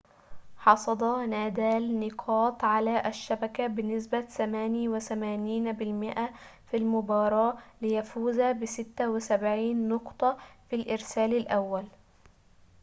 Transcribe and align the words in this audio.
حصد 0.57 1.03
نادال 1.03 1.91
نقاط 1.99 2.63
على 2.63 3.07
الشبكة 3.07 3.67
بنسبة 3.67 4.21
88% 4.25 4.31
في 6.71 6.77
المباراة 6.77 7.57
ليفوز 7.81 8.39
ب76 8.41 9.47
نقطة 9.75 10.37
في 10.69 10.75
الإرسال 10.75 11.33
الأول 11.33 11.85